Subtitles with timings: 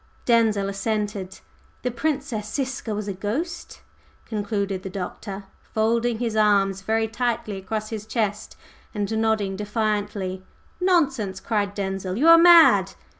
[0.25, 1.41] Denzil assented.
[1.83, 3.81] "The Princess Ziska was a ghost!"
[4.25, 5.43] concluded the Doctor,
[5.75, 8.57] folding his arms very tightly across his chest
[8.95, 10.43] and nodding defiantly.
[10.79, 12.17] "Nonsense!" cried Denzil.
[12.17, 12.93] "You are mad!"